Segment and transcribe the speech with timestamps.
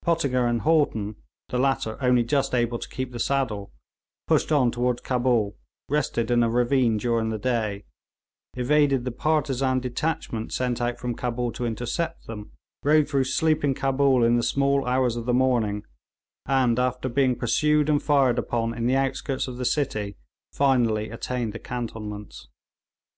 [0.00, 1.16] Pottinger and Haughton,
[1.50, 3.70] the latter only just able to keep the saddle,
[4.26, 5.58] pushed on toward Cabul,
[5.90, 7.84] rested in a ravine during the day,
[8.54, 12.52] evaded the partisan detachment sent out from Cabul to intercept them,
[12.82, 15.84] rode through sleeping Cabul in the small hours of the morning,
[16.46, 20.16] and after being pursued and fired upon in the outskirts of the city,
[20.50, 22.48] finally attained the cantonments.